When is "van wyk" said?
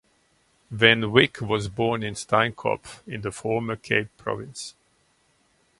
0.71-1.41